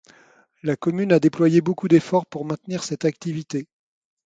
La 0.63 0.75
commune 0.75 1.11
a 1.11 1.19
déployé 1.19 1.61
beaucoup 1.61 1.87
d'efforts 1.87 2.25
pour 2.25 2.43
maintenir 2.43 2.83
cette 2.83 3.05
activité. 3.05 3.67